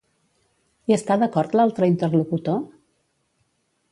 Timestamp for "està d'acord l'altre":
0.95-1.91